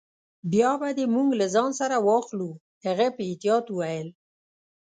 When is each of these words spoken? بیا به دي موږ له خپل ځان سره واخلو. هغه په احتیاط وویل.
بیا 0.51 0.71
به 0.81 0.89
دي 0.97 1.05
موږ 1.15 1.27
له 1.39 1.45
خپل 1.47 1.53
ځان 1.53 1.69
سره 1.79 1.95
واخلو. 2.07 2.49
هغه 2.85 3.07
په 3.15 3.21
احتیاط 3.29 3.65
وویل. 3.69 4.07